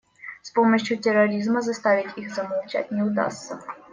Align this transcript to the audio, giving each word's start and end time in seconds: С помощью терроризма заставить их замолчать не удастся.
С 0.41 0.49
помощью 0.49 0.97
терроризма 0.97 1.61
заставить 1.61 2.17
их 2.17 2.33
замолчать 2.33 2.89
не 2.89 3.03
удастся. 3.03 3.61